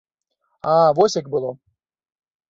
А 0.69 0.77
вось 0.99 1.17
як 1.19 1.27
было. 1.33 1.51